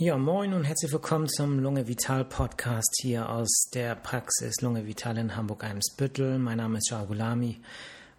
Ja, 0.00 0.16
moin 0.16 0.54
und 0.54 0.62
herzlich 0.62 0.92
willkommen 0.92 1.28
zum 1.28 1.58
Lunge 1.58 1.88
Vital 1.88 2.24
Podcast 2.24 3.00
hier 3.02 3.28
aus 3.28 3.68
der 3.74 3.96
Praxis 3.96 4.60
Lunge 4.60 4.86
Vital 4.86 5.18
in 5.18 5.34
Hamburg-Eimsbüttel. 5.34 6.38
Mein 6.38 6.58
Name 6.58 6.78
ist 6.78 6.86
Charles 6.88 7.08
Gulami 7.08 7.58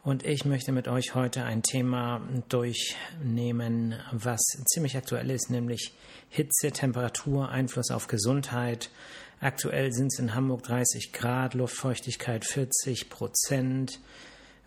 und 0.04 0.26
ich 0.26 0.44
möchte 0.44 0.73
mit 0.73 0.89
euch 0.89 1.15
heute 1.15 1.46
ein 1.46 1.63
Thema 1.63 2.20
durchnehmen, 2.50 3.96
was 4.12 4.42
ziemlich 4.73 4.97
aktuell 4.97 5.31
ist, 5.31 5.52
nämlich 5.52 5.94
Hitze, 6.28 6.73
Temperatur, 6.73 7.47
Einfluss 7.47 7.92
auf 7.92 8.08
Gesundheit. 8.08 8.90
Aktuell 9.40 9.94
sind 9.94 10.08
es 10.12 10.20
in 10.20 10.36
Hamburg 10.36 10.64
30 10.64 11.14
Grad, 11.14 11.54
Luftfeuchtigkeit 11.54 12.44
40 12.44 13.10
Prozent. 13.10 14.02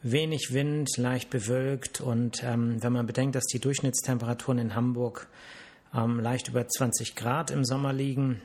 Wenig 0.03 0.55
Wind, 0.55 0.97
leicht 0.97 1.29
bewölkt 1.29 2.01
und 2.01 2.43
ähm, 2.43 2.83
wenn 2.83 2.95
man 2.95 3.05
bedenkt, 3.05 3.35
dass 3.37 3.45
die 3.45 3.61
Durchschnittstemperaturen 3.61 4.59
in 4.59 4.75
Hamburg 4.75 5.29
ähm, 5.95 6.20
leicht 6.20 6.48
über 6.48 6.66
20 6.66 7.16
Grad 7.16 7.50
im 7.50 7.64
Sommer 7.64 7.92
liegen 7.92 8.41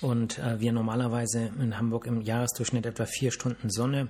und 0.00 0.38
äh, 0.38 0.60
wir 0.60 0.72
normalerweise 0.72 1.50
in 1.60 1.76
Hamburg 1.76 2.06
im 2.06 2.20
Jahresdurchschnitt 2.20 2.86
etwa 2.86 3.06
vier 3.06 3.30
Stunden 3.30 3.70
Sonne 3.70 4.08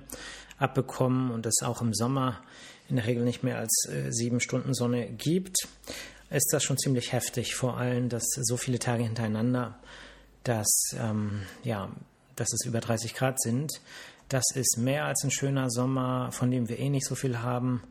abbekommen 0.57 1.31
und 1.31 1.45
es 1.45 1.61
auch 1.63 1.81
im 1.81 1.93
Sommer 1.93 2.41
in 2.89 2.95
der 2.95 3.07
Regel 3.07 3.23
nicht 3.23 3.43
mehr 3.43 3.57
als 3.57 3.87
äh, 3.89 4.11
sieben 4.11 4.39
Stunden 4.39 4.73
Sonne 4.73 5.09
gibt, 5.09 5.55
ist 6.29 6.49
das 6.51 6.63
schon 6.63 6.77
ziemlich 6.77 7.11
heftig. 7.11 7.55
Vor 7.55 7.77
allem, 7.77 8.09
dass 8.09 8.23
so 8.41 8.57
viele 8.57 8.79
Tage 8.79 9.03
hintereinander, 9.03 9.77
dass, 10.43 10.69
ähm, 10.97 11.41
ja, 11.63 11.89
dass 12.35 12.53
es 12.53 12.65
über 12.65 12.79
30 12.79 13.13
Grad 13.13 13.41
sind. 13.41 13.81
Das 14.29 14.43
ist 14.55 14.77
mehr 14.77 15.05
als 15.05 15.23
ein 15.23 15.31
schöner 15.31 15.69
Sommer, 15.69 16.31
von 16.31 16.51
dem 16.51 16.69
wir 16.69 16.79
eh 16.79 16.89
nicht 16.89 17.05
so 17.05 17.15
viel 17.15 17.39
haben 17.39 17.83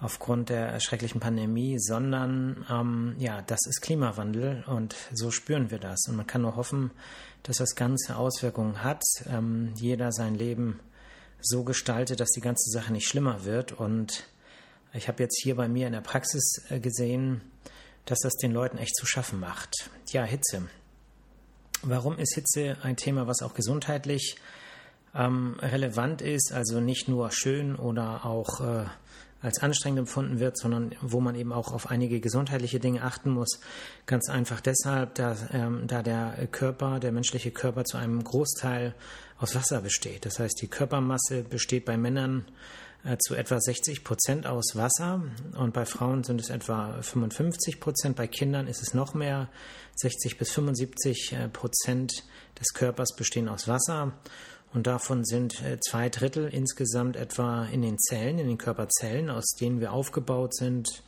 aufgrund 0.00 0.48
der 0.50 0.78
schrecklichen 0.80 1.20
Pandemie, 1.20 1.78
sondern 1.78 2.66
ähm, 2.70 3.14
ja, 3.18 3.42
das 3.42 3.60
ist 3.66 3.80
Klimawandel 3.80 4.64
und 4.66 4.94
so 5.12 5.30
spüren 5.30 5.70
wir 5.70 5.78
das. 5.78 6.06
Und 6.08 6.16
man 6.16 6.26
kann 6.26 6.42
nur 6.42 6.56
hoffen, 6.56 6.90
dass 7.42 7.58
das 7.58 7.74
Ganze 7.74 8.16
Auswirkungen 8.16 8.82
hat, 8.82 9.02
ähm, 9.28 9.72
jeder 9.76 10.12
sein 10.12 10.34
Leben 10.34 10.80
so 11.40 11.62
gestaltet, 11.62 12.20
dass 12.20 12.30
die 12.30 12.40
ganze 12.40 12.70
Sache 12.70 12.92
nicht 12.92 13.06
schlimmer 13.06 13.44
wird. 13.44 13.72
Und 13.72 14.24
ich 14.92 15.08
habe 15.08 15.22
jetzt 15.22 15.40
hier 15.42 15.56
bei 15.56 15.68
mir 15.68 15.86
in 15.86 15.92
der 15.92 16.00
Praxis 16.00 16.64
äh, 16.70 16.80
gesehen, 16.80 17.40
dass 18.06 18.20
das 18.20 18.34
den 18.34 18.52
Leuten 18.52 18.78
echt 18.78 18.96
zu 18.96 19.06
schaffen 19.06 19.40
macht. 19.40 19.90
Ja, 20.10 20.24
Hitze. 20.24 20.68
Warum 21.82 22.18
ist 22.18 22.34
Hitze 22.34 22.78
ein 22.82 22.96
Thema, 22.96 23.26
was 23.26 23.42
auch 23.42 23.54
gesundheitlich 23.54 24.36
ähm, 25.14 25.56
relevant 25.60 26.22
ist, 26.22 26.52
also 26.52 26.80
nicht 26.80 27.08
nur 27.08 27.30
schön 27.30 27.76
oder 27.76 28.24
auch 28.24 28.60
äh, 28.60 28.84
als 29.44 29.60
anstrengend 29.60 30.00
empfunden 30.00 30.40
wird, 30.40 30.58
sondern 30.58 30.94
wo 31.02 31.20
man 31.20 31.34
eben 31.34 31.52
auch 31.52 31.72
auf 31.72 31.90
einige 31.90 32.20
gesundheitliche 32.20 32.80
Dinge 32.80 33.02
achten 33.02 33.30
muss. 33.30 33.60
Ganz 34.06 34.30
einfach 34.30 34.60
deshalb, 34.60 35.14
da, 35.16 35.36
ähm, 35.52 35.86
da 35.86 36.02
der 36.02 36.48
Körper, 36.50 36.98
der 36.98 37.12
menschliche 37.12 37.50
Körper 37.50 37.84
zu 37.84 37.98
einem 37.98 38.24
Großteil 38.24 38.94
aus 39.38 39.54
Wasser 39.54 39.82
besteht. 39.82 40.24
Das 40.24 40.38
heißt, 40.38 40.60
die 40.62 40.68
Körpermasse 40.68 41.42
besteht 41.42 41.84
bei 41.84 41.98
Männern 41.98 42.46
äh, 43.04 43.18
zu 43.18 43.34
etwa 43.34 43.60
60 43.60 44.02
Prozent 44.02 44.46
aus 44.46 44.76
Wasser 44.76 45.22
und 45.58 45.74
bei 45.74 45.84
Frauen 45.84 46.24
sind 46.24 46.40
es 46.40 46.48
etwa 46.48 47.02
55 47.02 47.80
Prozent. 47.80 48.16
Bei 48.16 48.26
Kindern 48.26 48.66
ist 48.66 48.80
es 48.80 48.94
noch 48.94 49.12
mehr. 49.12 49.50
60 49.96 50.38
bis 50.38 50.50
75 50.52 51.32
äh, 51.32 51.48
Prozent 51.48 52.24
des 52.58 52.72
Körpers 52.72 53.14
bestehen 53.14 53.50
aus 53.50 53.68
Wasser. 53.68 54.14
Und 54.74 54.88
davon 54.88 55.24
sind 55.24 55.62
äh, 55.62 55.78
zwei 55.80 56.08
Drittel 56.08 56.48
insgesamt 56.48 57.14
etwa 57.16 57.64
in 57.66 57.80
den 57.80 57.96
Zellen, 57.98 58.40
in 58.40 58.48
den 58.48 58.58
Körperzellen, 58.58 59.30
aus 59.30 59.54
denen 59.58 59.80
wir 59.80 59.92
aufgebaut 59.92 60.54
sind. 60.54 61.04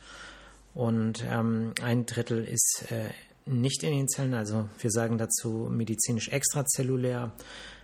Und 0.73 1.23
ähm, 1.29 1.73
ein 1.81 2.05
Drittel 2.05 2.45
ist 2.45 2.85
äh, 2.89 3.09
nicht 3.45 3.83
in 3.83 3.91
den 3.91 4.07
Zellen, 4.07 4.33
also 4.33 4.69
wir 4.79 4.89
sagen 4.89 5.17
dazu 5.17 5.67
medizinisch 5.69 6.29
extrazellulär. 6.29 7.33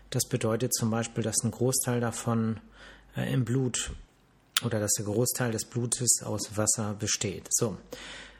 Das 0.09 0.25
bedeutet 0.25 0.73
zum 0.73 0.89
Beispiel, 0.89 1.23
dass 1.23 1.43
ein 1.43 1.51
Großteil 1.51 1.99
davon 1.99 2.61
äh, 3.17 3.31
im 3.33 3.43
Blut 3.43 3.91
oder 4.63 4.79
dass 4.79 4.93
der 4.93 5.05
Großteil 5.05 5.51
des 5.51 5.65
Blutes 5.65 6.21
aus 6.23 6.55
Wasser 6.55 6.93
besteht. 6.93 7.47
So, 7.49 7.77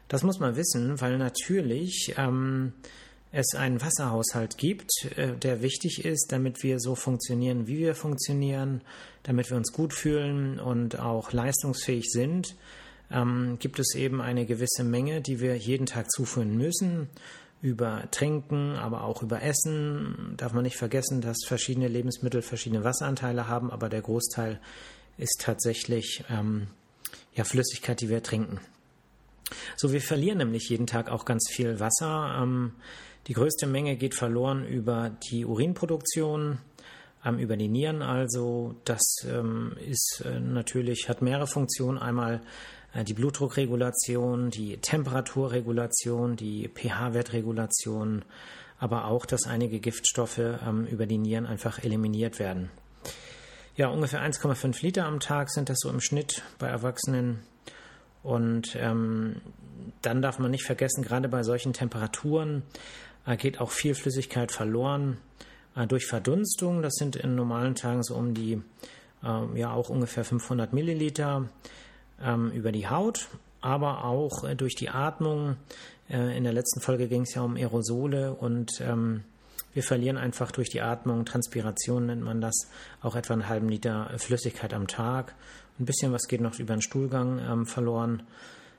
das 0.08 0.24
muss 0.24 0.40
man 0.40 0.56
wissen, 0.56 1.02
weil 1.02 1.18
natürlich 1.18 2.14
ähm, 2.18 2.74
es 3.34 3.56
einen 3.56 3.82
Wasserhaushalt 3.82 4.58
gibt, 4.58 4.92
äh, 5.18 5.36
der 5.36 5.62
wichtig 5.62 6.06
ist, 6.06 6.32
damit 6.32 6.64
wir 6.64 6.80
so 6.80 6.96
funktionieren, 6.96 7.68
wie 7.68 7.80
wir 7.80 7.96
funktionieren, 7.96 8.82
damit 9.24 9.50
wir 9.50 9.58
uns 9.58 9.74
gut 9.74 9.94
fühlen 9.94 10.60
und 10.60 11.00
auch 11.00 11.34
leistungsfähig 11.34 12.12
sind, 12.12 12.56
ähm, 13.12 13.58
gibt 13.60 13.80
es 13.80 13.96
eben 13.96 14.22
eine 14.22 14.46
gewisse 14.46 14.84
Menge, 14.84 15.22
die 15.22 15.40
wir 15.40 15.58
jeden 15.58 15.88
Tag 15.88 16.12
zuführen 16.12 16.56
müssen. 16.56 17.10
Über 17.62 18.10
Trinken, 18.12 18.76
aber 18.76 19.06
auch 19.06 19.24
über 19.24 19.42
Essen. 19.42 20.34
Darf 20.36 20.52
man 20.52 20.64
nicht 20.64 20.76
vergessen, 20.76 21.22
dass 21.22 21.38
verschiedene 21.48 21.88
Lebensmittel 21.88 22.42
verschiedene 22.42 22.84
Wasseranteile 22.84 23.48
haben, 23.48 23.72
aber 23.72 23.88
der 23.88 24.02
Großteil 24.02 24.60
ist 25.18 25.40
tatsächlich 25.40 26.26
ähm, 26.30 26.68
ja, 27.34 27.46
Flüssigkeit, 27.46 28.02
die 28.02 28.10
wir 28.10 28.22
trinken. 28.22 28.60
So, 29.78 29.94
wir 29.94 30.02
verlieren 30.02 30.40
nämlich 30.40 30.68
jeden 30.68 30.88
Tag 30.88 31.10
auch 31.10 31.24
ganz 31.24 31.50
viel 31.50 31.80
Wasser. 31.80 32.38
Ähm, 32.42 32.74
die 33.28 33.34
größte 33.34 33.68
Menge 33.68 33.96
geht 33.96 34.16
verloren 34.16 34.66
über 34.66 35.12
die 35.32 35.46
Urinproduktion, 35.46 36.60
ähm, 37.26 37.40
über 37.40 37.56
die 37.56 37.70
Nieren 37.70 38.02
also. 38.02 38.76
Das 38.86 39.02
ähm, 39.26 39.78
ist 39.86 40.24
äh, 40.26 40.40
natürlich, 40.40 41.08
hat 41.08 41.22
mehrere 41.22 41.48
Funktionen. 41.48 41.98
Einmal 41.98 42.42
äh, 42.94 43.04
die 43.04 43.14
Blutdruckregulation, 43.14 44.50
die 44.50 44.78
Temperaturregulation, 44.78 46.36
die 46.36 46.68
pH-Wertregulation, 46.68 48.26
aber 48.78 49.06
auch, 49.06 49.26
dass 49.26 49.48
einige 49.48 49.80
Giftstoffe 49.80 50.40
ähm, 50.40 50.86
über 50.86 51.06
die 51.06 51.18
Nieren 51.18 51.46
einfach 51.46 51.84
eliminiert 51.84 52.40
werden. 52.40 52.70
Ja, 53.76 53.88
ungefähr 53.88 54.22
1,5 54.22 54.84
Liter 54.84 55.06
am 55.06 55.20
Tag 55.20 55.50
sind 55.50 55.70
das 55.70 55.80
so 55.80 55.90
im 55.90 56.00
Schnitt 56.00 56.44
bei 56.60 56.68
Erwachsenen. 56.68 57.40
Und 58.22 58.76
ähm, 58.76 59.42
dann 60.02 60.22
darf 60.22 60.38
man 60.40 60.52
nicht 60.52 60.64
vergessen, 60.64 61.04
gerade 61.04 61.28
bei 61.28 61.44
solchen 61.44 61.74
Temperaturen 61.74 62.64
geht 63.38 63.60
auch 63.60 63.72
viel 63.72 63.96
Flüssigkeit 63.96 64.52
verloren 64.52 65.18
äh, 65.76 65.88
durch 65.88 66.06
Verdunstung. 66.06 66.82
Das 66.82 66.94
sind 66.96 67.16
in 67.16 67.36
normalen 67.36 67.76
Tagen 67.76 68.04
so 68.04 68.16
um 68.16 68.34
die, 68.34 68.62
äh, 69.24 69.60
ja 69.60 69.72
auch 69.72 69.90
ungefähr 69.90 70.24
500 70.24 70.74
Milliliter 70.74 71.50
ähm, 72.22 72.52
über 72.52 72.72
die 72.72 72.88
Haut, 72.88 73.28
aber 73.62 74.04
auch 74.06 74.44
äh, 74.44 74.56
durch 74.56 74.76
die 74.76 74.90
Atmung. 74.90 75.56
Äh, 76.10 76.38
in 76.38 76.44
der 76.44 76.54
letzten 76.54 76.82
Folge 76.82 77.08
ging 77.08 77.24
es 77.24 77.34
ja 77.34 77.42
um 77.42 77.56
Aerosole 77.56 78.34
und 78.34 78.82
ähm, 78.82 79.24
wir 79.74 79.84
verlieren 79.84 80.18
einfach 80.18 80.52
durch 80.52 80.70
die 80.70 80.82
Atmung, 80.82 81.26
Transpiration 81.26 82.06
nennt 82.06 82.22
man 82.22 82.42
das, 82.42 82.68
auch 83.02 83.16
etwa 83.16 83.34
einen 83.34 83.50
halben 83.50 83.70
Liter 83.70 84.12
Flüssigkeit 84.18 84.72
am 84.74 84.88
Tag. 84.88 85.34
Ein 85.80 85.86
bisschen 85.86 86.12
was 86.12 86.28
geht 86.28 86.42
noch 86.42 86.60
über 86.60 86.76
den 86.76 86.84
Stuhlgang 86.84 87.40
ähm, 87.40 87.66
verloren 87.66 88.22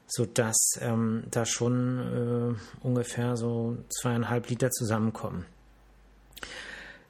sodass 0.06 0.78
ähm, 0.80 1.24
da 1.30 1.44
schon 1.44 2.58
äh, 2.82 2.86
ungefähr 2.86 3.36
so 3.36 3.76
zweieinhalb 3.88 4.48
Liter 4.48 4.70
zusammenkommen. 4.70 5.46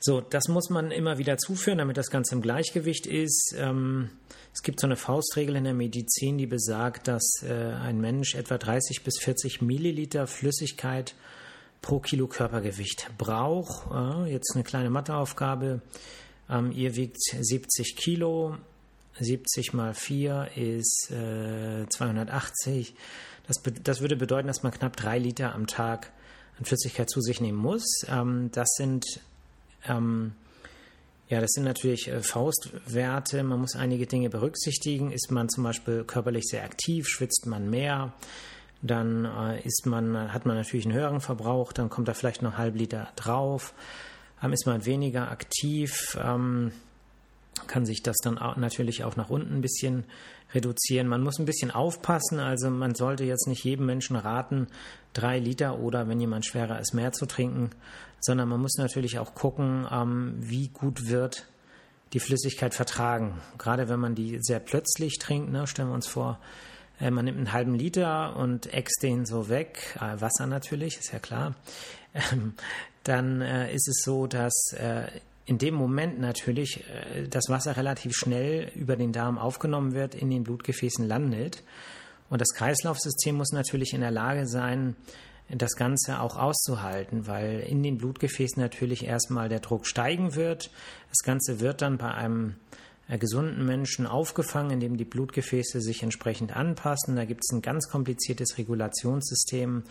So, 0.06 0.20
das 0.20 0.48
muss 0.48 0.68
man 0.68 0.90
immer 0.90 1.16
wieder 1.16 1.38
zuführen, 1.38 1.78
damit 1.78 1.96
das 1.96 2.10
Ganze 2.10 2.34
im 2.34 2.42
Gleichgewicht 2.42 3.06
ist. 3.06 3.54
Ähm, 3.56 4.10
es 4.52 4.62
gibt 4.62 4.78
so 4.78 4.86
eine 4.86 4.96
Faustregel 4.96 5.56
in 5.56 5.64
der 5.64 5.72
Medizin, 5.72 6.36
die 6.36 6.46
besagt, 6.46 7.08
dass 7.08 7.42
äh, 7.42 7.52
ein 7.52 8.00
Mensch 8.00 8.34
etwa 8.34 8.58
30 8.58 9.02
bis 9.02 9.18
40 9.18 9.62
Milliliter 9.62 10.26
Flüssigkeit 10.26 11.14
pro 11.80 12.00
Kilo 12.00 12.26
Körpergewicht 12.26 13.10
braucht. 13.16 13.90
Äh, 13.92 14.30
jetzt 14.30 14.52
eine 14.54 14.62
kleine 14.62 14.90
Matheaufgabe. 14.90 15.80
Ähm, 16.50 16.70
ihr 16.72 16.96
wiegt 16.96 17.22
70 17.22 17.96
Kilo, 17.96 18.58
70 19.18 19.72
mal 19.72 19.94
4 19.94 20.50
ist 20.56 21.10
äh, 21.10 21.86
280. 21.88 22.94
Das, 23.46 23.62
das 23.82 24.00
würde 24.00 24.16
bedeuten, 24.16 24.48
dass 24.48 24.62
man 24.62 24.72
knapp 24.72 24.96
drei 24.96 25.18
Liter 25.18 25.54
am 25.54 25.66
Tag 25.66 26.12
an 26.58 26.64
Flüssigkeit 26.64 27.10
zu 27.10 27.20
sich 27.20 27.40
nehmen 27.40 27.58
muss. 27.58 27.84
Ähm, 28.08 28.50
das 28.52 28.68
sind 28.76 29.20
ähm, 29.86 30.32
ja, 31.28 31.40
das 31.40 31.52
sind 31.52 31.64
natürlich 31.64 32.08
äh, 32.08 32.20
Faustwerte. 32.20 33.42
Man 33.42 33.60
muss 33.60 33.76
einige 33.76 34.06
Dinge 34.06 34.28
berücksichtigen. 34.28 35.10
Ist 35.10 35.30
man 35.30 35.48
zum 35.48 35.64
Beispiel 35.64 36.04
körperlich 36.04 36.44
sehr 36.44 36.64
aktiv, 36.64 37.08
schwitzt 37.08 37.46
man 37.46 37.70
mehr, 37.70 38.12
dann 38.82 39.24
äh, 39.24 39.60
ist 39.62 39.86
man, 39.86 40.32
hat 40.32 40.44
man 40.44 40.56
natürlich 40.56 40.84
einen 40.84 40.94
höheren 40.94 41.20
Verbrauch, 41.20 41.72
dann 41.72 41.88
kommt 41.88 42.08
da 42.08 42.14
vielleicht 42.14 42.42
noch 42.42 42.58
halb 42.58 42.76
Liter 42.76 43.08
drauf. 43.16 43.72
Ähm, 44.42 44.52
ist 44.52 44.66
man 44.66 44.84
weniger 44.84 45.30
aktiv, 45.30 46.18
ähm, 46.22 46.72
kann 47.66 47.86
sich 47.86 48.02
das 48.02 48.16
dann 48.22 48.34
natürlich 48.56 49.04
auch 49.04 49.16
nach 49.16 49.30
unten 49.30 49.54
ein 49.54 49.60
bisschen 49.60 50.04
reduzieren. 50.54 51.08
Man 51.08 51.22
muss 51.22 51.38
ein 51.38 51.46
bisschen 51.46 51.70
aufpassen, 51.70 52.38
also 52.38 52.70
man 52.70 52.94
sollte 52.94 53.24
jetzt 53.24 53.48
nicht 53.48 53.64
jedem 53.64 53.86
Menschen 53.86 54.16
raten, 54.16 54.68
drei 55.12 55.38
Liter 55.38 55.78
oder 55.78 56.08
wenn 56.08 56.20
jemand 56.20 56.46
schwerer 56.46 56.80
ist, 56.80 56.94
mehr 56.94 57.12
zu 57.12 57.26
trinken, 57.26 57.70
sondern 58.20 58.48
man 58.48 58.60
muss 58.60 58.76
natürlich 58.76 59.18
auch 59.18 59.34
gucken, 59.34 59.86
ähm, 59.90 60.34
wie 60.38 60.68
gut 60.68 61.08
wird 61.08 61.46
die 62.12 62.20
Flüssigkeit 62.20 62.74
vertragen. 62.74 63.40
Gerade 63.58 63.88
wenn 63.88 64.00
man 64.00 64.14
die 64.14 64.38
sehr 64.40 64.60
plötzlich 64.60 65.18
trinkt, 65.18 65.50
ne, 65.50 65.66
stellen 65.66 65.88
wir 65.88 65.94
uns 65.94 66.06
vor, 66.06 66.38
äh, 67.00 67.10
man 67.10 67.24
nimmt 67.24 67.38
einen 67.38 67.52
halben 67.52 67.74
Liter 67.74 68.36
und 68.36 68.72
äxt 68.72 69.02
den 69.02 69.26
so 69.26 69.48
weg, 69.48 69.98
äh, 70.00 70.20
Wasser 70.20 70.46
natürlich, 70.46 70.98
ist 70.98 71.12
ja 71.12 71.18
klar, 71.18 71.54
ähm, 72.32 72.54
dann 73.02 73.40
äh, 73.42 73.72
ist 73.74 73.88
es 73.88 74.02
so, 74.04 74.26
dass 74.26 74.74
in 75.46 75.58
dem 75.58 75.74
Moment 75.74 76.18
natürlich 76.18 76.84
äh, 76.88 77.28
das 77.28 77.48
Wasser 77.48 77.76
relativ 77.76 78.14
schnell 78.14 78.70
über 78.74 78.96
den 78.96 79.12
Darm 79.12 79.38
aufgenommen 79.38 79.92
wird, 79.92 80.14
in 80.14 80.30
den 80.30 80.44
Blutgefäßen 80.44 81.06
landet. 81.06 81.62
Und 82.30 82.40
das 82.40 82.54
Kreislaufsystem 82.54 83.36
muss 83.36 83.52
natürlich 83.52 83.92
in 83.92 84.00
der 84.00 84.10
Lage 84.10 84.46
sein, 84.46 84.96
das 85.48 85.76
Ganze 85.76 86.20
auch 86.20 86.36
auszuhalten, 86.36 87.26
weil 87.26 87.60
in 87.60 87.82
den 87.82 87.98
Blutgefäßen 87.98 88.60
natürlich 88.60 89.04
erstmal 89.04 89.48
der 89.50 89.60
Druck 89.60 89.86
steigen 89.86 90.34
wird. 90.34 90.70
Das 91.10 91.18
Ganze 91.22 91.60
wird 91.60 91.82
dann 91.82 91.98
bei 91.98 92.10
einem 92.10 92.54
gesunden 93.08 93.66
Menschen 93.66 94.06
aufgefangen, 94.06 94.70
indem 94.70 94.96
die 94.96 95.04
Blutgefäße 95.04 95.80
sich 95.80 96.02
entsprechend 96.02 96.56
anpassen. 96.56 97.16
Da 97.16 97.24
gibt 97.24 97.42
es 97.44 97.52
ein 97.52 97.60
ganz 97.60 97.88
kompliziertes 97.90 98.56
Regulationssystem 98.56 99.82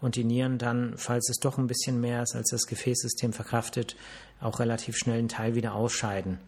und 0.00 0.16
die 0.16 0.24
Nieren 0.24 0.58
dann, 0.58 0.94
falls 0.96 1.28
es 1.28 1.36
doch 1.36 1.58
ein 1.58 1.66
bisschen 1.66 2.00
mehr 2.00 2.22
ist, 2.22 2.34
als 2.34 2.50
das 2.50 2.66
Gefäßsystem 2.66 3.32
verkraftet, 3.32 3.96
auch 4.40 4.58
relativ 4.58 4.96
schnell 4.96 5.18
einen 5.18 5.28
Teil 5.28 5.54
wieder 5.54 5.74
ausscheiden. 5.74 6.38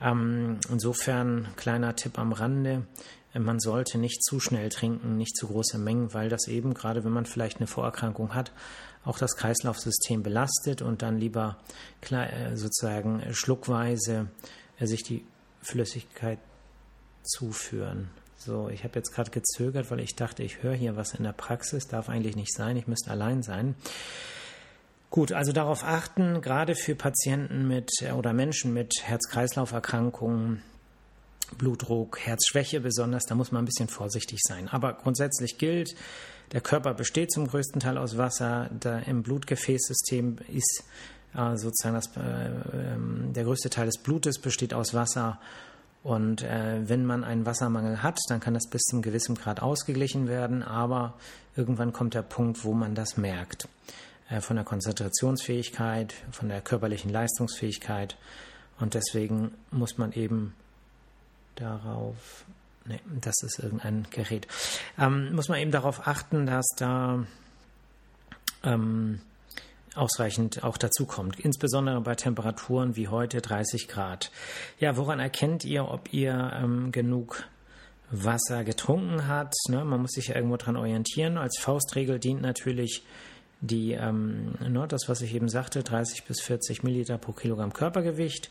Ähm, 0.00 0.58
insofern 0.70 1.48
kleiner 1.56 1.96
Tipp 1.96 2.18
am 2.18 2.32
Rande. 2.32 2.86
Äh, 3.32 3.38
man 3.38 3.58
sollte 3.58 3.98
nicht 3.98 4.22
zu 4.22 4.40
schnell 4.40 4.68
trinken, 4.68 5.16
nicht 5.16 5.36
zu 5.36 5.46
große 5.46 5.78
Mengen, 5.78 6.12
weil 6.12 6.28
das 6.28 6.46
eben, 6.46 6.74
gerade 6.74 7.04
wenn 7.04 7.12
man 7.12 7.26
vielleicht 7.26 7.58
eine 7.58 7.66
Vorerkrankung 7.66 8.34
hat, 8.34 8.52
auch 9.04 9.18
das 9.18 9.36
Kreislaufsystem 9.36 10.22
belastet 10.22 10.82
und 10.82 11.02
dann 11.02 11.18
lieber 11.18 11.58
äh, 12.10 12.56
sozusagen 12.56 13.22
schluckweise 13.32 14.28
sich 14.80 15.02
die 15.02 15.24
Flüssigkeit 15.64 16.38
zuführen. 17.22 18.10
So, 18.36 18.68
ich 18.68 18.84
habe 18.84 18.96
jetzt 18.96 19.12
gerade 19.12 19.30
gezögert, 19.30 19.90
weil 19.90 20.00
ich 20.00 20.16
dachte, 20.16 20.42
ich 20.42 20.62
höre 20.62 20.74
hier 20.74 20.96
was 20.96 21.14
in 21.14 21.24
der 21.24 21.32
Praxis, 21.32 21.86
darf 21.86 22.08
eigentlich 22.08 22.36
nicht 22.36 22.54
sein, 22.54 22.76
ich 22.76 22.86
müsste 22.86 23.10
allein 23.10 23.42
sein. 23.42 23.74
Gut, 25.10 25.32
also 25.32 25.52
darauf 25.52 25.84
achten, 25.84 26.40
gerade 26.42 26.74
für 26.74 26.94
Patienten 26.94 27.68
mit 27.68 27.90
oder 28.16 28.32
Menschen 28.32 28.74
mit 28.74 28.92
Herz-Kreislauf-Erkrankungen, 29.02 30.60
Blutdruck, 31.56 32.18
Herzschwäche 32.18 32.80
besonders, 32.80 33.24
da 33.24 33.34
muss 33.34 33.52
man 33.52 33.62
ein 33.62 33.66
bisschen 33.66 33.88
vorsichtig 33.88 34.40
sein. 34.42 34.68
Aber 34.68 34.92
grundsätzlich 34.94 35.56
gilt, 35.56 35.94
der 36.52 36.60
Körper 36.60 36.94
besteht 36.94 37.32
zum 37.32 37.46
größten 37.46 37.80
Teil 37.80 37.96
aus 37.96 38.18
Wasser, 38.18 38.70
da 38.78 38.98
im 38.98 39.22
Blutgefäßsystem 39.22 40.38
ist 40.48 40.84
äh, 41.36 41.56
sozusagen 41.56 41.94
das, 41.94 42.16
äh, 42.16 42.94
ähm, 42.94 43.32
der 43.32 43.44
größte 43.44 43.70
Teil 43.70 43.86
des 43.86 43.98
Blutes 43.98 44.38
besteht 44.38 44.74
aus 44.74 44.94
Wasser. 44.94 45.38
Und 46.02 46.42
äh, 46.42 46.86
wenn 46.86 47.06
man 47.06 47.24
einen 47.24 47.46
Wassermangel 47.46 48.02
hat, 48.02 48.18
dann 48.28 48.40
kann 48.40 48.54
das 48.54 48.68
bis 48.68 48.82
zum 48.82 49.00
gewissen 49.00 49.34
Grad 49.36 49.62
ausgeglichen 49.62 50.28
werden, 50.28 50.62
aber 50.62 51.14
irgendwann 51.56 51.94
kommt 51.94 52.12
der 52.14 52.22
Punkt, 52.22 52.64
wo 52.64 52.74
man 52.74 52.94
das 52.94 53.16
merkt. 53.16 53.68
Äh, 54.28 54.40
von 54.40 54.56
der 54.56 54.64
Konzentrationsfähigkeit, 54.64 56.14
von 56.30 56.48
der 56.48 56.60
körperlichen 56.60 57.10
Leistungsfähigkeit. 57.10 58.16
Und 58.78 58.94
deswegen 58.94 59.52
muss 59.70 59.98
man 59.98 60.12
eben 60.12 60.54
darauf, 61.56 62.44
nee, 62.86 63.00
das 63.20 63.34
ist 63.42 63.58
irgendein 63.58 64.06
Gerät, 64.10 64.48
ähm, 64.98 65.34
muss 65.34 65.48
man 65.48 65.58
eben 65.58 65.70
darauf 65.70 66.06
achten, 66.06 66.46
dass 66.46 66.66
da 66.76 67.24
ähm, 68.62 69.20
ausreichend 69.96 70.64
auch 70.64 70.76
dazu 70.76 71.06
kommt, 71.06 71.38
insbesondere 71.40 72.00
bei 72.00 72.14
Temperaturen 72.14 72.96
wie 72.96 73.08
heute 73.08 73.40
30 73.40 73.88
Grad. 73.88 74.30
Ja, 74.78 74.96
woran 74.96 75.20
erkennt 75.20 75.64
ihr, 75.64 75.88
ob 75.88 76.12
ihr 76.12 76.52
ähm, 76.54 76.92
genug 76.92 77.44
Wasser 78.10 78.64
getrunken 78.64 79.28
habt? 79.28 79.54
Ne? 79.68 79.84
Man 79.84 80.00
muss 80.00 80.12
sich 80.12 80.28
ja 80.28 80.36
irgendwo 80.36 80.56
dran 80.56 80.76
orientieren. 80.76 81.38
Als 81.38 81.58
Faustregel 81.58 82.18
dient 82.18 82.42
natürlich 82.42 83.04
die, 83.60 83.92
ähm, 83.92 84.54
ne, 84.60 84.86
das, 84.88 85.08
was 85.08 85.22
ich 85.22 85.34
eben 85.34 85.48
sagte, 85.48 85.82
30 85.82 86.24
bis 86.24 86.40
40 86.42 86.82
Milliliter 86.82 87.18
pro 87.18 87.32
Kilogramm 87.32 87.72
Körpergewicht. 87.72 88.50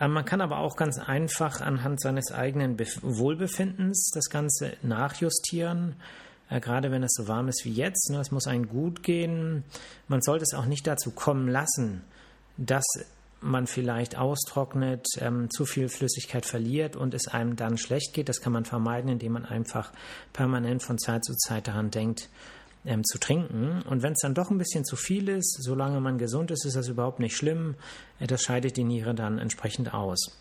Ähm, 0.00 0.12
man 0.12 0.24
kann 0.24 0.40
aber 0.40 0.58
auch 0.58 0.76
ganz 0.76 0.98
einfach 0.98 1.60
anhand 1.60 2.00
seines 2.00 2.32
eigenen 2.32 2.76
Be 2.76 2.86
Wohlbefindens 3.02 4.10
das 4.14 4.28
Ganze 4.28 4.76
nachjustieren. 4.82 5.96
Äh, 6.50 6.60
gerade 6.60 6.90
wenn 6.90 7.02
es 7.02 7.12
so 7.14 7.28
warm 7.28 7.48
ist 7.48 7.64
wie 7.64 7.72
jetzt. 7.72 8.10
Ne, 8.10 8.18
es 8.18 8.30
muss 8.30 8.46
einem 8.46 8.68
gut 8.68 9.02
gehen. 9.02 9.64
Man 10.08 10.22
sollte 10.22 10.44
es 10.44 10.54
auch 10.54 10.66
nicht 10.66 10.86
dazu 10.86 11.10
kommen 11.10 11.48
lassen, 11.48 12.02
dass 12.56 12.84
man 13.40 13.66
vielleicht 13.66 14.16
austrocknet, 14.16 15.06
ähm, 15.18 15.50
zu 15.50 15.66
viel 15.66 15.88
Flüssigkeit 15.88 16.46
verliert 16.46 16.96
und 16.96 17.12
es 17.12 17.28
einem 17.28 17.56
dann 17.56 17.76
schlecht 17.76 18.14
geht. 18.14 18.28
Das 18.28 18.40
kann 18.40 18.52
man 18.52 18.64
vermeiden, 18.64 19.10
indem 19.10 19.32
man 19.32 19.44
einfach 19.44 19.92
permanent 20.32 20.82
von 20.82 20.98
Zeit 20.98 21.24
zu 21.24 21.34
Zeit 21.34 21.68
daran 21.68 21.90
denkt, 21.90 22.30
ähm, 22.86 23.04
zu 23.04 23.18
trinken. 23.18 23.82
Und 23.82 24.02
wenn 24.02 24.12
es 24.12 24.20
dann 24.20 24.34
doch 24.34 24.50
ein 24.50 24.58
bisschen 24.58 24.84
zu 24.84 24.96
viel 24.96 25.28
ist, 25.28 25.58
solange 25.60 26.00
man 26.00 26.16
gesund 26.16 26.50
ist, 26.50 26.64
ist 26.64 26.76
das 26.76 26.88
überhaupt 26.88 27.20
nicht 27.20 27.36
schlimm. 27.36 27.74
Äh, 28.18 28.26
das 28.26 28.42
scheidet 28.42 28.76
die 28.76 28.84
Niere 28.84 29.14
dann 29.14 29.38
entsprechend 29.38 29.92
aus. 29.92 30.38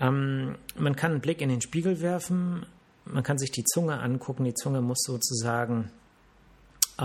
Ähm, 0.00 0.56
man 0.76 0.96
kann 0.96 1.12
einen 1.12 1.20
Blick 1.20 1.42
in 1.42 1.50
den 1.50 1.60
Spiegel 1.60 2.00
werfen 2.00 2.64
man 3.12 3.22
kann 3.22 3.38
sich 3.38 3.50
die 3.50 3.64
Zunge 3.64 4.00
angucken. 4.00 4.44
Die 4.44 4.54
Zunge 4.54 4.80
muss 4.80 5.00
sozusagen 5.02 5.90
äh, 6.98 7.02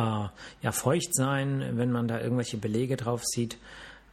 ja, 0.61 0.71
feucht 0.71 1.13
sein, 1.15 1.77
wenn 1.77 1.91
man 1.91 2.07
da 2.07 2.19
irgendwelche 2.19 2.57
Belege 2.57 2.97
drauf 2.97 3.21
sieht 3.23 3.57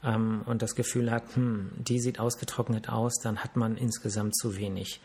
ähm, 0.05 0.43
und 0.47 0.63
das 0.63 0.75
Gefühl 0.75 1.11
hat, 1.11 1.25
hm, 1.35 1.71
die 1.77 2.01
sieht 2.01 2.21
ausgetrocknet 2.21 2.89
aus, 2.89 3.15
dann 3.23 3.39
hat 3.39 3.57
man 3.57 3.77
insgesamt 3.77 4.37
zu 4.37 4.57
wenig. 4.57 5.01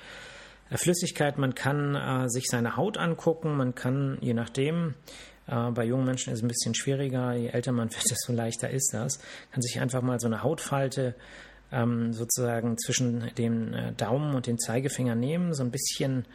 Äh, 0.70 0.78
Flüssigkeit, 0.78 1.38
man 1.38 1.56
kann 1.56 1.96
äh, 1.96 2.30
sich 2.30 2.46
seine 2.48 2.78
Haut 2.78 2.98
angucken, 2.98 3.56
man 3.58 3.76
kann, 3.76 4.18
je 4.22 4.34
nachdem, 4.34 4.94
äh, 5.48 5.72
bei 5.72 5.86
jungen 5.86 6.06
Menschen 6.06 6.32
ist 6.34 6.40
es 6.40 6.44
ein 6.44 6.50
bisschen 6.50 6.76
schwieriger, 6.76 7.34
je 7.34 7.48
älter 7.48 7.72
man 7.72 7.90
wird, 7.92 8.04
desto 8.12 8.34
leichter 8.34 8.70
ist 8.70 8.94
das, 8.94 9.20
kann 9.52 9.62
sich 9.62 9.80
einfach 9.80 10.02
mal 10.02 10.20
so 10.20 10.28
eine 10.28 10.44
Hautfalte 10.44 11.16
ähm, 11.72 12.14
sozusagen 12.14 12.78
zwischen 12.78 13.32
dem 13.36 13.74
äh, 13.74 13.92
Daumen 13.94 14.36
und 14.36 14.48
dem 14.48 14.58
Zeigefinger 14.58 15.16
nehmen, 15.16 15.54
so 15.54 15.64
ein 15.64 15.72
bisschen, 15.72 16.26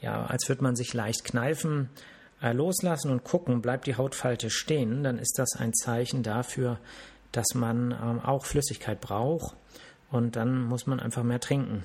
ja, 0.00 0.24
als 0.24 0.48
würde 0.48 0.62
man 0.62 0.76
sich 0.76 0.94
leicht 0.94 1.24
kneifen, 1.24 1.90
äh, 2.40 2.52
loslassen 2.52 3.10
und 3.10 3.24
gucken, 3.24 3.60
bleibt 3.60 3.86
die 3.86 3.96
Hautfalte 3.96 4.50
stehen, 4.50 5.02
dann 5.02 5.18
ist 5.18 5.38
das 5.38 5.56
ein 5.56 5.74
Zeichen 5.74 6.22
dafür, 6.22 6.78
dass 7.32 7.54
man 7.54 7.92
ähm, 7.92 8.20
auch 8.20 8.44
Flüssigkeit 8.44 9.00
braucht 9.00 9.56
und 10.10 10.36
dann 10.36 10.64
muss 10.64 10.86
man 10.86 11.00
einfach 11.00 11.22
mehr 11.22 11.40
trinken. 11.40 11.84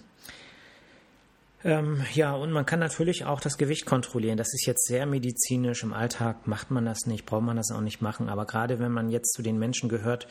Ähm, 1.66 2.04
ja, 2.14 2.34
und 2.34 2.52
man 2.52 2.66
kann 2.66 2.80
natürlich 2.80 3.26
auch 3.26 3.40
das 3.40 3.58
Gewicht 3.58 3.86
kontrollieren. 3.86 4.38
Das 4.38 4.54
ist 4.54 4.66
jetzt 4.66 4.86
sehr 4.86 5.06
medizinisch. 5.06 5.84
Im 5.84 5.94
Alltag 5.94 6.46
macht 6.46 6.72
man 6.72 6.86
das 6.86 7.06
nicht, 7.06 7.26
braucht 7.26 7.44
man 7.44 7.56
das 7.56 7.72
auch 7.72 7.80
nicht 7.80 8.02
machen. 8.02 8.28
Aber 8.28 8.46
gerade 8.46 8.80
wenn 8.80 8.92
man 8.92 9.10
jetzt 9.10 9.34
zu 9.34 9.42
den 9.42 9.58
Menschen 9.58 9.88
gehört, 9.88 10.28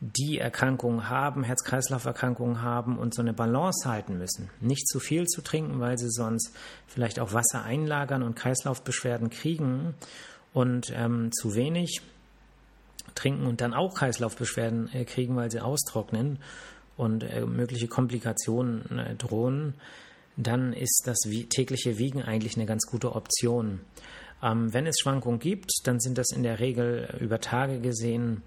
die 0.00 0.38
Erkrankungen 0.38 1.08
haben, 1.08 1.42
Herz-Kreislauf-Erkrankungen 1.42 2.62
haben 2.62 2.98
und 2.98 3.14
so 3.14 3.22
eine 3.22 3.32
Balance 3.32 3.88
halten 3.88 4.18
müssen. 4.18 4.50
Nicht 4.60 4.86
zu 4.88 5.00
viel 5.00 5.26
zu 5.26 5.40
trinken, 5.40 5.80
weil 5.80 5.96
sie 5.96 6.10
sonst 6.10 6.52
vielleicht 6.86 7.18
auch 7.18 7.32
Wasser 7.32 7.64
einlagern 7.64 8.22
und 8.22 8.36
Kreislaufbeschwerden 8.36 9.30
kriegen 9.30 9.94
und 10.52 10.92
ähm, 10.94 11.30
zu 11.32 11.54
wenig 11.54 12.02
trinken 13.14 13.46
und 13.46 13.60
dann 13.60 13.72
auch 13.72 13.94
Kreislaufbeschwerden 13.94 14.92
äh, 14.92 15.04
kriegen, 15.04 15.34
weil 15.36 15.50
sie 15.50 15.60
austrocknen 15.60 16.38
und 16.96 17.24
äh, 17.24 17.46
mögliche 17.46 17.88
Komplikationen 17.88 18.98
äh, 18.98 19.14
drohen, 19.14 19.74
dann 20.36 20.74
ist 20.74 21.04
das 21.06 21.18
tägliche 21.48 21.96
Wiegen 21.96 22.22
eigentlich 22.22 22.56
eine 22.56 22.66
ganz 22.66 22.86
gute 22.86 23.14
Option. 23.14 23.80
Ähm, 24.42 24.72
wenn 24.74 24.86
es 24.86 24.98
Schwankungen 25.00 25.38
gibt, 25.38 25.72
dann 25.84 26.00
sind 26.00 26.18
das 26.18 26.30
in 26.30 26.42
der 26.42 26.60
Regel 26.60 27.16
über 27.20 27.40
Tage 27.40 27.80
gesehen 27.80 28.42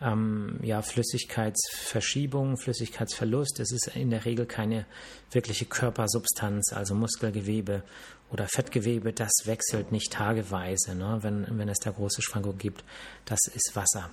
ähm, 0.00 0.58
ja, 0.62 0.82
Flüssigkeitsverschiebung, 0.82 2.56
Flüssigkeitsverlust. 2.56 3.60
Es 3.60 3.72
ist 3.72 3.88
in 3.88 4.10
der 4.10 4.24
Regel 4.24 4.46
keine 4.46 4.86
wirkliche 5.30 5.66
Körpersubstanz, 5.66 6.72
also 6.72 6.94
Muskelgewebe 6.94 7.82
oder 8.30 8.48
Fettgewebe. 8.48 9.12
Das 9.12 9.32
wechselt 9.44 9.92
nicht 9.92 10.12
tageweise, 10.12 10.94
ne, 10.94 11.18
wenn, 11.22 11.46
wenn 11.58 11.68
es 11.68 11.78
da 11.78 11.90
große 11.90 12.22
Schwankungen 12.22 12.58
gibt. 12.58 12.84
Das 13.26 13.40
ist 13.54 13.72
Wasser. 13.74 14.10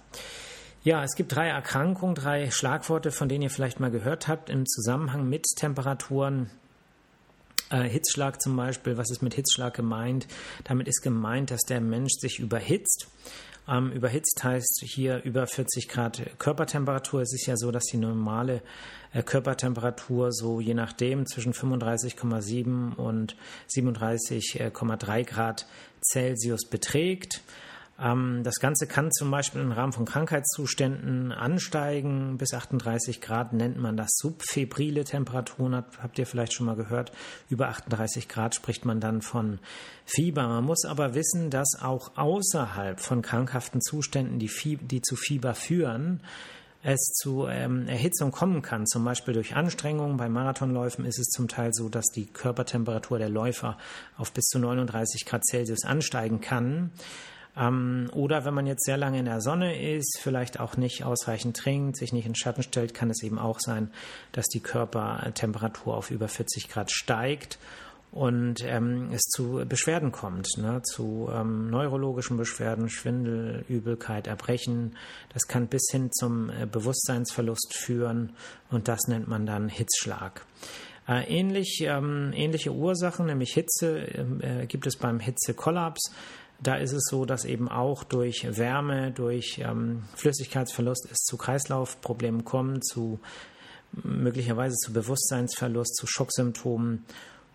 Ja, 0.83 1.03
es 1.03 1.15
gibt 1.15 1.35
drei 1.35 1.47
Erkrankungen, 1.47 2.15
drei 2.15 2.51
Schlagworte, 2.51 3.11
von 3.11 3.27
denen 3.27 3.43
ihr 3.43 3.49
vielleicht 3.49 3.79
mal 3.79 3.91
gehört 3.91 4.27
habt 4.27 4.49
im 4.49 4.65
Zusammenhang 4.65 5.27
mit 5.27 5.45
Temperaturen. 5.55 6.49
Äh, 7.69 7.83
Hitzschlag 7.83 8.41
zum 8.41 8.55
Beispiel, 8.55 8.97
was 8.97 9.09
ist 9.11 9.21
mit 9.21 9.33
Hitzschlag 9.33 9.73
gemeint? 9.73 10.27
Damit 10.63 10.87
ist 10.87 11.01
gemeint, 11.01 11.51
dass 11.51 11.61
der 11.61 11.81
Mensch 11.81 12.13
sich 12.19 12.39
überhitzt. 12.39 13.07
Ähm, 13.69 13.91
überhitzt 13.91 14.43
heißt 14.43 14.81
hier 14.85 15.23
über 15.23 15.45
40 15.45 15.89
Grad 15.89 16.21
Körpertemperatur. 16.39 17.21
Es 17.21 17.33
ist 17.33 17.47
ja 17.47 17.57
so, 17.57 17.71
dass 17.71 17.83
die 17.85 17.97
normale 17.97 18.61
äh, 19.11 19.23
Körpertemperatur 19.23 20.31
so 20.31 20.61
je 20.61 20.73
nachdem 20.73 21.25
zwischen 21.25 21.53
35,7 21.53 22.95
und 22.95 23.35
37,3 23.69 25.23
Grad 25.25 25.65
Celsius 26.01 26.69
beträgt. 26.69 27.41
Ähm, 27.99 28.41
das 28.43 28.55
Ganze 28.55 28.87
kann 28.87 29.11
zum 29.11 29.31
Beispiel 29.31 29.61
im 29.61 29.71
Rahmen 29.71 29.93
von 29.93 30.05
Krankheitszuständen 30.05 31.31
ansteigen. 31.31 32.37
Bis 32.37 32.53
38 32.53 33.21
Grad 33.21 33.53
nennt 33.53 33.77
man 33.77 33.97
das 33.97 34.09
subfebrile 34.17 35.03
Temperaturen. 35.03 35.73
Habt 35.73 36.19
ihr 36.19 36.27
vielleicht 36.27 36.53
schon 36.53 36.65
mal 36.65 36.75
gehört? 36.75 37.11
Über 37.49 37.69
38 37.69 38.27
Grad 38.27 38.55
spricht 38.55 38.85
man 38.85 38.99
dann 38.99 39.21
von 39.21 39.59
Fieber. 40.05 40.47
Man 40.47 40.63
muss 40.63 40.85
aber 40.85 41.15
wissen, 41.15 41.49
dass 41.49 41.81
auch 41.81 42.11
außerhalb 42.17 42.99
von 42.99 43.21
krankhaften 43.21 43.81
Zuständen, 43.81 44.39
die, 44.39 44.49
die 44.81 45.01
zu 45.01 45.15
Fieber 45.15 45.55
führen, 45.55 46.21
es 46.83 47.13
zu 47.15 47.47
ähm, 47.47 47.87
Erhitzung 47.87 48.31
kommen 48.31 48.61
kann, 48.61 48.85
zum 48.85 49.03
Beispiel 49.03 49.33
durch 49.33 49.55
Anstrengungen. 49.55 50.15
Bei 50.17 50.29
Marathonläufen 50.29 51.05
ist 51.05 51.19
es 51.19 51.27
zum 51.27 51.47
Teil 51.47 51.73
so, 51.73 51.89
dass 51.89 52.05
die 52.05 52.27
Körpertemperatur 52.27 53.17
der 53.17 53.29
Läufer 53.29 53.77
auf 54.15 54.31
bis 54.31 54.45
zu 54.45 54.59
39 54.59 55.25
Grad 55.25 55.43
Celsius 55.43 55.83
ansteigen 55.83 56.39
kann. 56.39 56.91
Ähm, 57.57 58.09
oder 58.13 58.45
wenn 58.45 58.53
man 58.53 58.67
jetzt 58.67 58.85
sehr 58.85 58.97
lange 58.97 59.19
in 59.19 59.25
der 59.25 59.41
Sonne 59.41 59.81
ist, 59.81 60.19
vielleicht 60.21 60.59
auch 60.59 60.77
nicht 60.77 61.03
ausreichend 61.03 61.57
trinkt, 61.57 61.97
sich 61.97 62.13
nicht 62.13 62.25
in 62.25 62.35
Schatten 62.35 62.63
stellt, 62.63 62.93
kann 62.93 63.09
es 63.09 63.23
eben 63.23 63.39
auch 63.39 63.59
sein, 63.59 63.91
dass 64.31 64.45
die 64.45 64.59
Körpertemperatur 64.59 65.95
auf 65.95 66.11
über 66.11 66.27
40 66.27 66.69
Grad 66.69 66.91
steigt 66.91 67.57
und 68.11 68.63
ähm, 68.63 69.09
es 69.11 69.21
zu 69.23 69.63
Beschwerden 69.67 70.11
kommt, 70.11 70.47
ne, 70.57 70.81
zu 70.83 71.29
ähm, 71.31 71.69
neurologischen 71.69 72.37
Beschwerden, 72.37 72.89
Schwindel, 72.89 73.65
Übelkeit, 73.67 74.27
Erbrechen. 74.27 74.95
Das 75.33 75.47
kann 75.47 75.67
bis 75.67 75.87
hin 75.91 76.11
zum 76.11 76.49
äh, 76.49 76.65
Bewusstseinsverlust 76.65 77.75
führen 77.75 78.33
und 78.71 78.87
das 78.87 79.07
nennt 79.07 79.27
man 79.27 79.45
dann 79.45 79.67
Hitzschlag. 79.67 80.45
Äh, 81.07 81.23
ähnlich, 81.27 81.81
ähm, 81.85 82.31
ähnliche 82.33 82.73
Ursachen, 82.73 83.27
nämlich 83.27 83.53
Hitze, 83.53 83.99
ähm, 83.99 84.41
äh, 84.41 84.65
gibt 84.67 84.87
es 84.87 84.97
beim 84.97 85.19
Hitzekollaps. 85.19 86.11
Da 86.59 86.75
ist 86.75 86.91
es 86.91 87.03
so, 87.09 87.25
dass 87.25 87.45
eben 87.45 87.69
auch 87.69 88.03
durch 88.03 88.47
Wärme, 88.57 89.11
durch 89.11 89.59
ähm, 89.59 90.03
Flüssigkeitsverlust 90.15 91.07
es 91.11 91.19
zu 91.19 91.37
Kreislaufproblemen 91.37 92.45
kommt, 92.45 92.85
zu 92.85 93.19
möglicherweise 93.91 94.75
zu 94.75 94.91
Bewusstseinsverlust, 94.91 95.95
zu 95.95 96.07
Schocksymptomen 96.07 97.05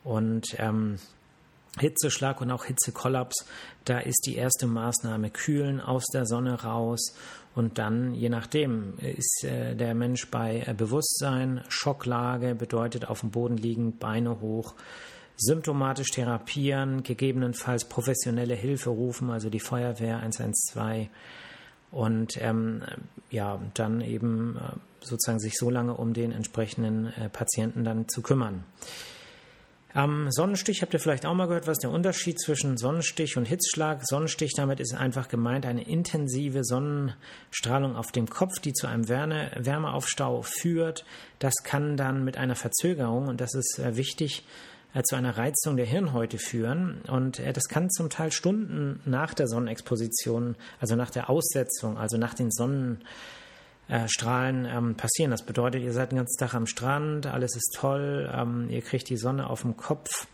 und 0.05 0.55
ähm, 0.59 0.99
Hitzeschlag 1.79 2.41
und 2.41 2.51
auch 2.51 2.65
Hitzekollaps. 2.65 3.47
Da 3.85 3.99
ist 3.99 4.27
die 4.27 4.37
erste 4.37 4.67
Maßnahme 4.67 5.31
kühlen 5.31 5.81
aus 5.81 6.05
der 6.13 6.27
Sonne 6.27 6.63
raus 6.63 7.15
und 7.55 7.79
dann, 7.79 8.15
je 8.15 8.29
nachdem, 8.29 8.95
ist 8.99 9.45
äh, 9.45 9.75
der 9.75 9.95
Mensch 9.95 10.31
bei 10.31 10.65
äh, 10.67 10.75
Bewusstsein, 10.75 11.63
Schocklage 11.69 12.55
bedeutet 12.55 13.09
auf 13.09 13.21
dem 13.21 13.31
Boden 13.31 13.57
liegend, 13.57 13.99
Beine 14.01 14.41
hoch, 14.41 14.75
symptomatisch 15.43 16.11
therapieren, 16.11 17.03
gegebenenfalls 17.03 17.85
professionelle 17.85 18.55
Hilfe 18.55 18.91
rufen, 18.91 19.31
also 19.31 19.51
die 19.51 19.61
Feuerwehr 19.61 20.19
112 20.19 21.09
und 21.91 22.41
ähm, 22.41 22.83
ja, 23.31 23.61
dann 23.75 24.01
eben 24.01 24.57
äh, 24.57 24.77
sozusagen 25.01 25.39
sich 25.39 25.59
so 25.59 25.71
lange 25.71 25.95
um 25.95 26.15
den 26.15 26.33
entsprechenden 26.33 27.13
äh, 27.13 27.29
Patienten 27.29 27.85
dann 27.85 28.09
zu 28.09 28.23
kümmern. 28.23 28.65
Am 29.95 30.31
Sonnenstich 30.31 30.81
habt 30.81 30.95
ihr 30.95 31.01
vielleicht 31.01 31.27
auch 31.27 31.35
mal 31.35 31.49
gehört, 31.49 31.67
was 31.67 31.79
der 31.79 31.91
Unterschied 31.91 32.41
zwischen 32.41 32.79
Sonnenstich 32.79 33.37
und 33.37 33.45
Hitzschlag? 33.45 34.01
Sonnenstich, 34.07 34.53
damit 34.57 34.81
ist 34.81 34.95
einfach 34.95 35.29
gemeint 35.29 35.67
eine 35.67 35.87
intensive 35.87 36.65
Sonnenstrahlung 36.65 37.95
auf 37.95 38.11
dem 38.11 38.27
Kopf, 38.27 38.59
die 38.59 38.73
zu 38.73 38.87
einem 38.87 39.11
Wärme, 39.11 39.51
Wärmeaufstau 39.55 40.41
führt. 40.41 41.05
Das 41.41 41.53
kann 41.63 41.99
dann 41.99 42.25
mit 42.25 42.39
einer 42.39 42.55
Verzögerung, 42.55 43.29
und 43.29 43.43
das 43.43 43.55
ist 43.55 43.81
äh, 43.81 43.95
wichtig, 43.97 44.47
äh, 44.95 45.03
zu 45.03 45.17
einer 45.17 45.37
Reizung 45.37 45.77
der 45.77 45.85
Hirnhäute 45.87 46.39
führen. 46.39 47.03
Und 47.09 47.39
äh, 47.39 47.53
das 47.53 47.69
kann 47.69 47.91
zum 47.91 48.09
Teil 48.11 48.33
Stunden 48.33 49.01
nach 49.05 49.35
der 49.35 49.49
Sonnenexposition, 49.49 50.57
also 50.81 50.97
nach 50.97 51.11
der 51.11 51.31
Aussetzung, 51.31 51.99
also 51.99 52.19
nach 52.19 52.35
den 52.35 52.51
Sonnenstrahlen 52.51 54.67
ähm, 54.67 54.97
passieren. 54.97 55.31
Das 55.31 55.45
bedeutet, 55.45 55.83
ihr 55.83 55.93
seid 55.93 56.11
den 56.13 56.19
ganzen 56.19 56.39
Tag 56.39 56.55
am 56.55 56.67
Strand, 56.67 57.27
alles 57.27 57.57
ist 57.57 57.77
toll, 57.79 58.31
ähm, 58.35 58.69
ihr 58.69 58.83
kriegt 58.83 59.09
die 59.09 59.17
Sonne 59.17 59.49
auf 59.49 59.63
dem 59.63 59.77
Kopf. 59.77 60.27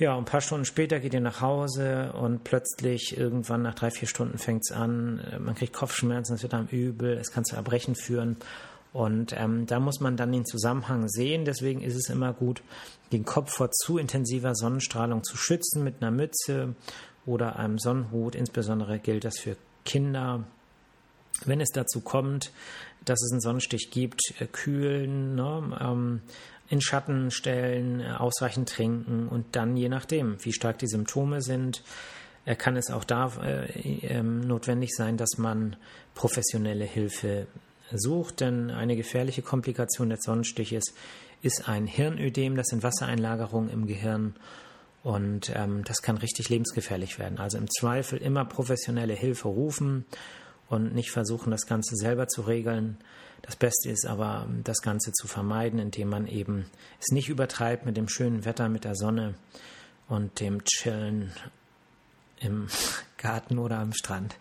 Ja, 0.00 0.16
ein 0.16 0.24
paar 0.24 0.40
Stunden 0.40 0.64
später 0.64 0.98
geht 0.98 1.12
ihr 1.12 1.20
nach 1.20 1.42
Hause 1.42 2.14
und 2.14 2.42
plötzlich 2.42 3.18
irgendwann 3.18 3.60
nach 3.60 3.74
drei, 3.74 3.90
vier 3.90 4.08
Stunden 4.08 4.38
fängt 4.38 4.62
es 4.64 4.74
an, 4.74 5.20
äh, 5.30 5.38
man 5.38 5.54
kriegt 5.54 5.74
Kopfschmerzen, 5.74 6.36
es 6.36 6.42
wird 6.42 6.54
einem 6.54 6.68
übel, 6.68 7.18
es 7.18 7.32
kann 7.32 7.44
zu 7.44 7.54
Erbrechen 7.54 7.94
führen. 7.94 8.38
Und 8.92 9.34
ähm, 9.36 9.66
da 9.66 9.78
muss 9.78 10.00
man 10.00 10.16
dann 10.16 10.32
den 10.32 10.44
Zusammenhang 10.44 11.08
sehen. 11.08 11.44
Deswegen 11.44 11.80
ist 11.80 11.94
es 11.94 12.08
immer 12.08 12.32
gut, 12.32 12.62
den 13.12 13.24
Kopf 13.24 13.52
vor 13.52 13.70
zu 13.70 13.98
intensiver 13.98 14.54
Sonnenstrahlung 14.54 15.22
zu 15.22 15.36
schützen 15.36 15.84
mit 15.84 15.96
einer 16.00 16.10
Mütze 16.10 16.74
oder 17.24 17.56
einem 17.56 17.78
Sonnenhut. 17.78 18.34
Insbesondere 18.34 18.98
gilt 18.98 19.24
das 19.24 19.38
für 19.38 19.56
Kinder. 19.84 20.44
Wenn 21.44 21.60
es 21.60 21.70
dazu 21.70 22.00
kommt, 22.00 22.52
dass 23.04 23.22
es 23.22 23.32
einen 23.32 23.40
Sonnenstich 23.40 23.90
gibt, 23.90 24.20
äh, 24.40 24.46
kühlen, 24.46 25.34
ne, 25.36 25.78
ähm, 25.80 26.20
in 26.68 26.80
Schatten 26.80 27.30
stellen, 27.30 28.00
äh, 28.00 28.10
ausreichend 28.18 28.68
trinken 28.68 29.28
und 29.28 29.56
dann 29.56 29.76
je 29.76 29.88
nachdem, 29.88 30.36
wie 30.44 30.52
stark 30.52 30.78
die 30.78 30.86
Symptome 30.86 31.40
sind, 31.42 31.82
äh, 32.44 32.56
kann 32.56 32.76
es 32.76 32.90
auch 32.90 33.04
da 33.04 33.32
äh, 33.42 33.66
ähm, 34.06 34.40
notwendig 34.40 34.90
sein, 34.94 35.16
dass 35.16 35.38
man 35.38 35.76
professionelle 36.14 36.84
Hilfe 36.84 37.46
sucht, 37.92 38.40
denn 38.40 38.70
eine 38.70 38.96
gefährliche 38.96 39.42
Komplikation 39.42 40.10
des 40.10 40.20
Sonnenstiches 40.22 40.94
ist 41.42 41.68
ein 41.68 41.86
Hirnödem, 41.86 42.56
das 42.56 42.68
sind 42.68 42.82
Wassereinlagerungen 42.82 43.70
im 43.70 43.86
Gehirn 43.86 44.34
und 45.02 45.50
ähm, 45.54 45.82
das 45.84 46.02
kann 46.02 46.18
richtig 46.18 46.48
lebensgefährlich 46.48 47.18
werden. 47.18 47.38
Also 47.38 47.58
im 47.58 47.70
Zweifel 47.70 48.18
immer 48.18 48.44
professionelle 48.44 49.14
Hilfe 49.14 49.48
rufen 49.48 50.04
und 50.68 50.94
nicht 50.94 51.10
versuchen, 51.10 51.50
das 51.50 51.66
Ganze 51.66 51.96
selber 51.96 52.28
zu 52.28 52.42
regeln. 52.42 52.98
Das 53.42 53.56
Beste 53.56 53.88
ist 53.88 54.06
aber, 54.06 54.46
das 54.64 54.82
Ganze 54.82 55.12
zu 55.12 55.26
vermeiden, 55.26 55.78
indem 55.78 56.10
man 56.10 56.26
eben 56.26 56.66
es 57.00 57.08
nicht 57.12 57.30
übertreibt 57.30 57.86
mit 57.86 57.96
dem 57.96 58.08
schönen 58.08 58.44
Wetter, 58.44 58.68
mit 58.68 58.84
der 58.84 58.94
Sonne 58.94 59.34
und 60.08 60.40
dem 60.40 60.62
Chillen 60.64 61.32
im 62.38 62.68
Garten 63.16 63.58
oder 63.58 63.78
am 63.78 63.94
Strand. 63.94 64.36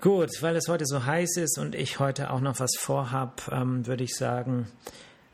Gut, 0.00 0.30
weil 0.40 0.56
es 0.56 0.66
heute 0.66 0.86
so 0.86 1.04
heiß 1.04 1.36
ist 1.36 1.58
und 1.58 1.74
ich 1.74 1.98
heute 1.98 2.30
auch 2.30 2.40
noch 2.40 2.58
was 2.58 2.70
vorhab, 2.78 3.50
ähm, 3.52 3.86
würde 3.86 4.02
ich 4.02 4.14
sagen, 4.14 4.66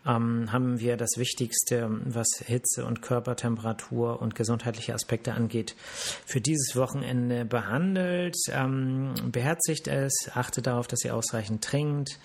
ähm, 0.04 0.50
haben 0.50 0.80
wir 0.80 0.96
das 0.96 1.10
Wichtigste, 1.18 1.88
was 2.04 2.26
Hitze 2.44 2.84
und 2.84 3.00
Körpertemperatur 3.00 4.20
und 4.20 4.34
gesundheitliche 4.34 4.92
Aspekte 4.92 5.34
angeht, 5.34 5.76
für 5.78 6.40
dieses 6.40 6.74
Wochenende 6.74 7.44
behandelt. 7.44 8.34
Ähm, 8.48 9.14
beherzigt 9.30 9.86
es, 9.86 10.12
achtet 10.34 10.66
darauf, 10.66 10.88
dass 10.88 11.04
ihr 11.04 11.14
ausreichend 11.14 11.62
trinkt. 11.62 12.18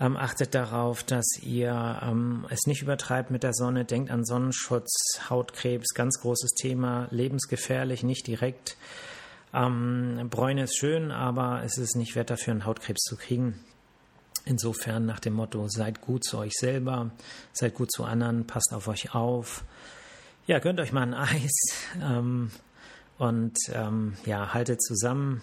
Ähm, 0.00 0.16
achtet 0.16 0.54
darauf, 0.54 1.02
dass 1.02 1.40
ihr 1.42 2.00
ähm, 2.04 2.46
es 2.50 2.66
nicht 2.66 2.82
übertreibt 2.82 3.32
mit 3.32 3.42
der 3.42 3.52
Sonne. 3.52 3.84
Denkt 3.84 4.12
an 4.12 4.24
Sonnenschutz, 4.24 5.18
Hautkrebs, 5.28 5.92
ganz 5.94 6.20
großes 6.20 6.52
Thema, 6.52 7.08
lebensgefährlich, 7.10 8.04
nicht 8.04 8.28
direkt. 8.28 8.76
Ähm, 9.54 10.28
Bräune 10.30 10.64
ist 10.64 10.76
schön, 10.76 11.10
aber 11.10 11.62
es 11.64 11.78
ist 11.78 11.96
nicht 11.96 12.14
wert 12.14 12.30
dafür, 12.30 12.52
einen 12.52 12.64
Hautkrebs 12.64 13.02
zu 13.02 13.16
kriegen. 13.16 13.64
Insofern 14.44 15.04
nach 15.04 15.20
dem 15.20 15.34
Motto, 15.34 15.68
seid 15.68 16.00
gut 16.00 16.24
zu 16.24 16.38
euch 16.38 16.54
selber, 16.54 17.10
seid 17.52 17.74
gut 17.74 17.92
zu 17.92 18.04
anderen, 18.04 18.46
passt 18.46 18.72
auf 18.72 18.88
euch 18.88 19.14
auf. 19.14 19.64
Ja, 20.46 20.58
gönnt 20.58 20.80
euch 20.80 20.92
mal 20.92 21.02
ein 21.02 21.14
Eis 21.14 21.52
ähm, 22.02 22.50
und 23.18 23.58
ähm, 23.72 24.16
ja, 24.24 24.54
haltet 24.54 24.82
zusammen. 24.82 25.42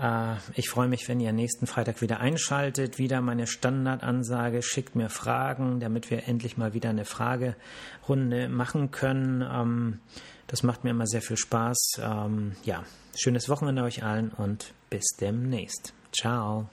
Äh, 0.00 0.36
ich 0.54 0.68
freue 0.68 0.88
mich, 0.88 1.08
wenn 1.08 1.20
ihr 1.20 1.32
nächsten 1.32 1.66
Freitag 1.66 2.00
wieder 2.00 2.20
einschaltet. 2.20 2.98
Wieder 2.98 3.20
meine 3.20 3.46
Standardansage, 3.46 4.62
schickt 4.62 4.96
mir 4.96 5.08
Fragen, 5.08 5.80
damit 5.80 6.10
wir 6.10 6.26
endlich 6.26 6.56
mal 6.56 6.74
wieder 6.74 6.90
eine 6.90 7.04
Fragerunde 7.04 8.48
machen 8.48 8.90
können. 8.90 9.42
Ähm, 9.42 10.00
das 10.46 10.62
macht 10.62 10.84
mir 10.84 10.90
immer 10.90 11.06
sehr 11.06 11.22
viel 11.22 11.36
Spaß. 11.36 12.00
Ähm, 12.02 12.56
ja, 12.64 12.82
schönes 13.16 13.48
Wochenende 13.48 13.82
euch 13.82 14.02
allen 14.02 14.30
und 14.30 14.72
bis 14.88 15.04
demnächst. 15.20 15.92
Ciao. 16.12 16.68